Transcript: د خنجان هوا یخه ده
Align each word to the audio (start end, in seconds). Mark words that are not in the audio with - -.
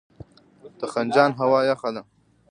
د 0.79 0.81
خنجان 0.93 1.31
هوا 1.39 1.59
یخه 1.69 1.89
ده 1.95 2.01